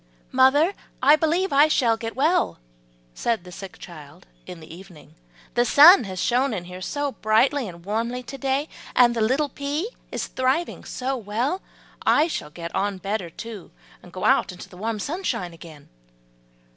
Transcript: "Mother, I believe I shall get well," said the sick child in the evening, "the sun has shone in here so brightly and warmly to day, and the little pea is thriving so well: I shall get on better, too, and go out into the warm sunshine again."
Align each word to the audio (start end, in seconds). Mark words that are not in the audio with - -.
"Mother, 0.31 0.73
I 1.03 1.15
believe 1.15 1.53
I 1.53 1.67
shall 1.67 1.95
get 1.95 2.15
well," 2.15 2.57
said 3.13 3.43
the 3.43 3.51
sick 3.51 3.77
child 3.77 4.25
in 4.47 4.59
the 4.59 4.73
evening, 4.75 5.13
"the 5.53 5.63
sun 5.63 6.05
has 6.05 6.19
shone 6.19 6.55
in 6.55 6.63
here 6.65 6.81
so 6.81 7.11
brightly 7.11 7.67
and 7.67 7.85
warmly 7.85 8.23
to 8.23 8.37
day, 8.39 8.67
and 8.95 9.15
the 9.15 9.21
little 9.21 9.47
pea 9.49 9.91
is 10.11 10.25
thriving 10.25 10.85
so 10.85 11.15
well: 11.15 11.61
I 12.03 12.25
shall 12.27 12.49
get 12.49 12.73
on 12.73 12.97
better, 12.97 13.29
too, 13.29 13.69
and 14.01 14.11
go 14.11 14.25
out 14.25 14.51
into 14.51 14.67
the 14.67 14.75
warm 14.77 14.97
sunshine 14.97 15.53
again." 15.53 15.87